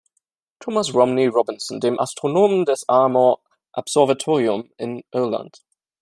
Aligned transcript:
Thomas 0.59 0.91
Romney 0.95 1.27
Robinson, 1.27 1.79
dem 1.79 1.99
Astronomen 1.99 2.65
des 2.65 2.89
Armagh 2.89 3.37
Observatorium 3.73 4.71
in 4.77 5.03
Irland. 5.13 5.61